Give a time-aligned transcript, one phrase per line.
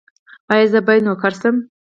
[0.51, 1.55] ایا زه باید نوکر شم؟